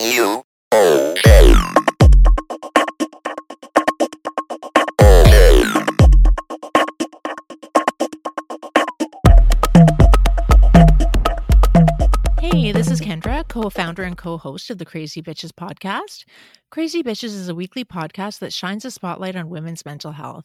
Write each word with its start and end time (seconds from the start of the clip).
Hey, 0.00 0.12
this 12.70 12.88
is 12.88 13.00
Kendra, 13.00 13.48
co 13.48 13.68
founder 13.70 14.04
and 14.04 14.16
co 14.16 14.38
host 14.38 14.70
of 14.70 14.78
the 14.78 14.84
Crazy 14.84 15.20
Bitches 15.20 15.50
podcast. 15.50 16.24
Crazy 16.70 17.02
Bitches 17.02 17.24
is 17.24 17.48
a 17.48 17.54
weekly 17.56 17.84
podcast 17.84 18.38
that 18.38 18.52
shines 18.52 18.84
a 18.84 18.92
spotlight 18.92 19.34
on 19.34 19.48
women's 19.48 19.84
mental 19.84 20.12
health. 20.12 20.44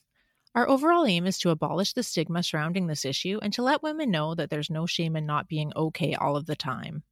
Our 0.55 0.67
overall 0.67 1.05
aim 1.05 1.27
is 1.27 1.37
to 1.39 1.51
abolish 1.51 1.93
the 1.93 2.01
stigma 2.01 2.41
surrounding 2.41 2.87
this 2.87 3.05
issue 3.05 3.37
and 3.43 3.53
to 3.53 3.61
let 3.61 3.83
women 3.83 4.09
know 4.09 4.33
that 4.33 4.49
there's 4.49 4.71
no 4.71 4.87
shame 4.87 5.15
in 5.15 5.27
not 5.27 5.47
being 5.47 5.71
okay 5.75 6.15
all 6.15 6.35
of 6.35 6.47
the 6.47 6.55
time. 6.55 7.03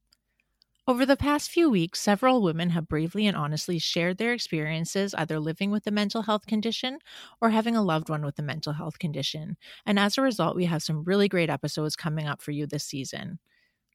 Over 0.88 1.06
the 1.06 1.16
past 1.16 1.48
few 1.50 1.70
weeks, 1.70 2.00
several 2.00 2.42
women 2.42 2.70
have 2.70 2.88
bravely 2.88 3.26
and 3.26 3.36
honestly 3.36 3.78
shared 3.78 4.18
their 4.18 4.32
experiences 4.32 5.14
either 5.14 5.38
living 5.38 5.70
with 5.70 5.86
a 5.86 5.92
mental 5.92 6.22
health 6.22 6.46
condition 6.46 6.98
or 7.40 7.50
having 7.50 7.76
a 7.76 7.82
loved 7.82 8.08
one 8.08 8.24
with 8.24 8.36
a 8.40 8.42
mental 8.42 8.72
health 8.72 8.98
condition. 8.98 9.56
And 9.86 9.96
as 9.98 10.18
a 10.18 10.22
result, 10.22 10.56
we 10.56 10.64
have 10.64 10.82
some 10.82 11.04
really 11.04 11.28
great 11.28 11.50
episodes 11.50 11.94
coming 11.94 12.26
up 12.26 12.42
for 12.42 12.50
you 12.50 12.66
this 12.66 12.84
season. 12.84 13.38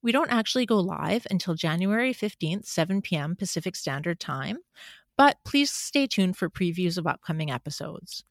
We 0.01 0.13
don't 0.13 0.31
actually 0.31 0.65
go 0.65 0.79
live 0.79 1.27
until 1.29 1.55
January 1.55 2.13
15th, 2.13 2.65
7 2.65 3.01
p.m. 3.01 3.35
Pacific 3.35 3.75
Standard 3.75 4.19
Time, 4.21 4.59
but 5.17 5.37
please 5.43 5.71
stay 5.71 6.07
tuned 6.07 6.37
for 6.37 6.49
previews 6.49 6.97
of 6.97 7.05
upcoming 7.05 7.51
episodes. 7.51 8.23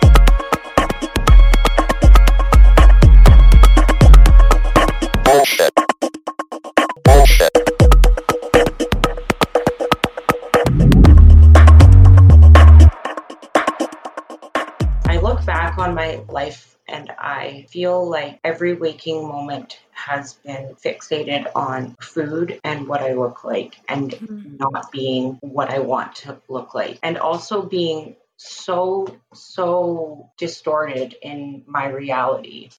back 15.75 15.89
on 15.89 15.95
my 15.95 16.23
life 16.29 16.77
and 16.87 17.11
I 17.19 17.67
feel 17.71 18.09
like 18.09 18.39
every 18.45 18.75
waking 18.75 19.27
moment 19.27 19.81
has 19.93 20.35
been 20.35 20.75
fixated 20.75 21.51
on 21.55 21.97
food 22.01 22.61
and 22.63 22.87
what 22.87 23.01
I 23.01 23.15
look 23.15 23.43
like 23.45 23.77
and 23.89 24.11
Mhm. 24.13 24.59
not 24.61 24.93
being 24.93 25.39
what 25.41 25.71
I 25.71 25.79
want 25.79 26.15
to 26.17 26.41
look 26.49 26.75
like. 26.75 26.99
And 27.03 27.17
also 27.17 27.63
being 27.63 28.17
so, 28.37 29.07
so 29.33 30.31
distorted 30.37 31.17
in 31.23 31.65
my 31.67 31.89
reality. 31.89 32.71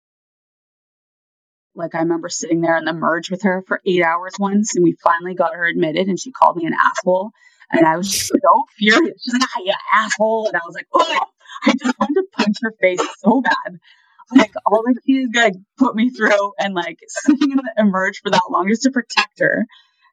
Like 1.73 1.95
I 1.95 1.99
remember 1.99 2.29
sitting 2.29 2.61
there 2.61 2.77
in 2.77 2.85
the 2.85 2.93
merge 2.93 3.31
with 3.31 3.41
her 3.41 3.63
for 3.67 3.81
eight 3.85 4.03
hours 4.03 4.33
once, 4.39 4.75
and 4.75 4.83
we 4.83 4.93
finally 5.03 5.33
got 5.33 5.55
her 5.55 5.65
admitted, 5.65 6.07
and 6.07 6.17
she 6.19 6.31
called 6.31 6.55
me 6.55 6.65
an 6.65 6.73
asshole, 6.73 7.31
and 7.69 7.85
I 7.85 7.97
was 7.97 8.27
so 8.27 8.37
furious. 8.77 9.21
She's 9.21 9.33
like, 9.33 9.41
"Ah, 9.43 9.61
you 9.61 9.73
asshole!" 9.93 10.47
And 10.47 10.55
I 10.55 10.61
was 10.65 10.73
like, 10.73 10.87
"Oh!" 10.93 11.25
I 11.63 11.73
just 11.73 11.99
wanted 11.99 12.13
to 12.13 12.27
punch 12.45 12.57
her 12.61 12.73
face 12.79 13.01
so 13.19 13.41
bad. 13.41 13.79
Like 14.35 14.53
all 14.65 14.83
that 14.85 15.01
she 15.05 15.27
like 15.33 15.53
put 15.77 15.95
me 15.95 16.09
through, 16.09 16.53
and 16.59 16.73
like 16.73 16.99
sitting 17.07 17.51
in 17.51 17.57
the 17.57 17.73
emerge 17.77 18.21
for 18.21 18.31
that 18.31 18.41
long 18.49 18.69
is 18.69 18.79
to 18.79 18.91
protect 18.91 19.39
her. 19.39 19.65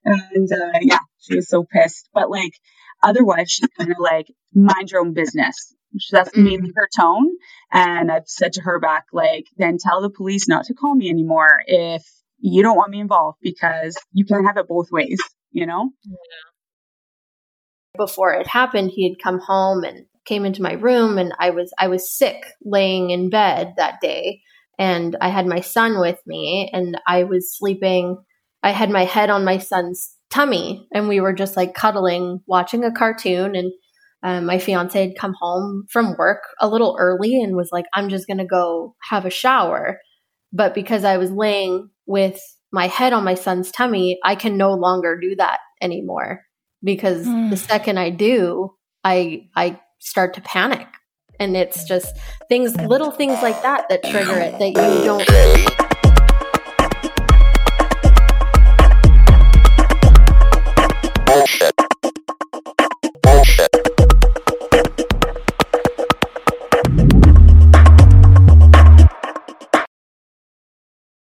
And 0.04 0.52
uh, 0.52 0.78
yeah, 0.80 0.98
she 1.20 1.36
was 1.36 1.48
so 1.48 1.64
pissed. 1.64 2.08
But 2.12 2.30
like 2.30 2.52
otherwise, 3.02 3.50
she's 3.50 3.68
kind 3.78 3.90
of 3.90 3.98
like 3.98 4.26
mind 4.54 4.90
your 4.90 5.00
own 5.00 5.14
business. 5.14 5.74
That's 6.10 6.34
mainly 6.34 6.72
her 6.74 6.88
tone. 6.96 7.28
And 7.70 8.10
I've 8.10 8.26
said 8.26 8.54
to 8.54 8.62
her 8.62 8.80
back, 8.80 9.06
like, 9.12 9.44
then 9.58 9.76
tell 9.78 10.00
the 10.00 10.08
police 10.08 10.48
not 10.48 10.64
to 10.66 10.74
call 10.74 10.94
me 10.94 11.10
anymore 11.10 11.62
if 11.66 12.02
you 12.38 12.62
don't 12.62 12.78
want 12.78 12.90
me 12.90 13.00
involved 13.00 13.38
because 13.42 13.98
you 14.10 14.24
can't 14.24 14.46
have 14.46 14.56
it 14.56 14.68
both 14.68 14.90
ways, 14.90 15.20
you 15.50 15.66
know? 15.66 15.90
before 17.96 18.32
it 18.32 18.46
happened 18.46 18.90
he 18.90 19.08
had 19.08 19.22
come 19.22 19.38
home 19.38 19.84
and 19.84 20.06
came 20.24 20.44
into 20.44 20.62
my 20.62 20.72
room 20.72 21.18
and 21.18 21.32
i 21.38 21.50
was 21.50 21.72
i 21.78 21.88
was 21.88 22.10
sick 22.16 22.44
laying 22.64 23.10
in 23.10 23.30
bed 23.30 23.74
that 23.76 24.00
day. 24.00 24.40
And 24.78 25.16
i 25.20 25.28
had 25.28 25.46
my 25.46 25.60
son 25.60 26.00
with 26.00 26.18
me 26.26 26.70
and 26.72 26.98
i 27.06 27.24
was 27.24 27.56
sleeping. 27.56 28.16
I 28.62 28.70
had 28.70 28.90
my 28.90 29.04
head 29.04 29.28
on 29.30 29.44
my 29.44 29.58
son's 29.58 30.16
tummy 30.30 30.86
and 30.94 31.08
we 31.08 31.20
were 31.20 31.32
just 31.32 31.56
like 31.56 31.74
cuddling 31.74 32.40
watching 32.46 32.84
a 32.84 32.92
cartoon. 32.92 33.54
And 33.56 33.72
um, 34.22 34.46
my 34.46 34.58
fiance 34.58 34.98
had 35.08 35.18
come 35.18 35.34
home 35.38 35.84
from 35.90 36.16
work 36.16 36.42
a 36.60 36.68
little 36.68 36.96
early 36.98 37.42
and 37.42 37.56
was 37.56 37.70
like 37.72 37.86
i'm 37.92 38.08
just 38.08 38.26
going 38.26 38.38
to 38.38 38.44
go 38.46 38.94
have 39.10 39.24
a 39.26 39.30
shower. 39.30 39.98
But 40.52 40.74
because 40.74 41.04
i 41.04 41.16
was 41.16 41.30
laying 41.30 41.90
with 42.06 42.40
my 42.72 42.86
head 42.86 43.12
on 43.12 43.24
my 43.24 43.34
son's 43.34 43.70
tummy 43.70 44.18
i 44.24 44.34
can 44.34 44.56
no 44.56 44.72
longer 44.74 45.18
do 45.20 45.34
that 45.36 45.58
anymore 45.82 46.42
because 46.82 47.26
Mm. 47.26 47.50
the 47.50 47.56
second 47.56 47.98
I 47.98 48.10
do, 48.10 48.70
I 49.04 49.48
I 49.54 49.80
start 50.02 50.34
to 50.34 50.40
panic. 50.42 50.86
And 51.38 51.56
it's 51.56 51.84
just 51.84 52.16
things 52.48 52.76
little 52.76 53.10
things 53.10 53.40
like 53.42 53.60
that 53.62 53.88
that 53.88 54.02
trigger 54.02 54.38
it 54.38 54.58
that 54.58 54.68
you 54.68 55.04
don't 55.04 55.71